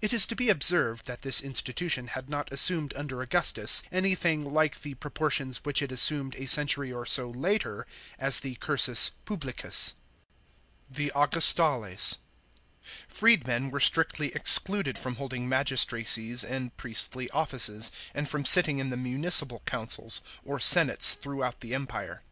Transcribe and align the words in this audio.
It 0.00 0.12
is 0.12 0.26
to 0.26 0.34
be 0.34 0.48
observed 0.48 1.06
that 1.06 1.22
this 1.22 1.40
institution 1.40 2.08
had 2.08 2.28
not 2.28 2.52
assumed 2.52 2.92
under 2.96 3.22
Augustus 3.22 3.84
anything 3.92 4.52
like 4.52 4.82
the 4.82 4.94
proportions 4.94 5.58
which 5.58 5.80
it 5.82 5.92
assumed 5.92 6.34
a 6.34 6.46
century 6.46 6.92
oi 6.92 7.04
so 7.04 7.30
later, 7.30 7.86
as 8.18 8.40
the 8.40 8.56
curs 8.56 8.88
<s 8.88 9.10
publicus.§ 9.24 9.54
6. 9.62 9.94
The 10.98 11.12
Augustales.— 11.14 12.16
Freedmen 13.08 13.70
were 13.70 13.78
strictly 13.78 14.34
excluded 14.34 14.98
from 14.98 15.14
holding 15.14 15.48
magistracies 15.48 16.42
and 16.42 16.76
priestly 16.76 17.30
offices, 17.30 17.92
and 18.14 18.28
from 18.28 18.44
sitting 18.44 18.80
in 18.80 18.90
the 18.90 18.96
municipal 18.96 19.62
councils, 19.64 20.22
or 20.44 20.58
senates 20.58 21.12
throughout 21.14 21.60
the 21.60 21.72
Empire. 21.72 22.24